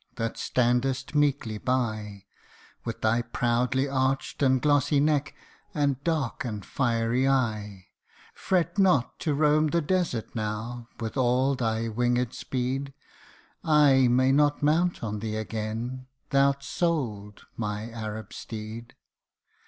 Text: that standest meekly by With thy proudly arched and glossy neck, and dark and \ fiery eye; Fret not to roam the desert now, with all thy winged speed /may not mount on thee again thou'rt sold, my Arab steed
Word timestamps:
that 0.15 0.35
standest 0.35 1.13
meekly 1.13 1.59
by 1.59 2.25
With 2.85 3.01
thy 3.01 3.21
proudly 3.21 3.87
arched 3.87 4.41
and 4.41 4.59
glossy 4.59 4.99
neck, 4.99 5.35
and 5.75 6.03
dark 6.03 6.43
and 6.43 6.65
\ 6.65 6.65
fiery 6.65 7.27
eye; 7.27 7.85
Fret 8.33 8.79
not 8.79 9.19
to 9.19 9.35
roam 9.35 9.67
the 9.67 9.79
desert 9.79 10.35
now, 10.35 10.87
with 10.99 11.17
all 11.17 11.53
thy 11.53 11.87
winged 11.87 12.33
speed 12.33 12.95
/may 13.63 14.33
not 14.33 14.63
mount 14.63 15.03
on 15.03 15.19
thee 15.19 15.35
again 15.35 16.07
thou'rt 16.31 16.63
sold, 16.63 17.43
my 17.55 17.87
Arab 17.91 18.33
steed 18.33 18.95